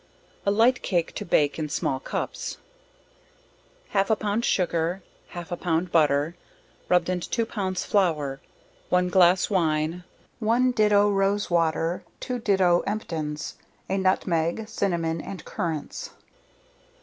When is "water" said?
11.51-12.03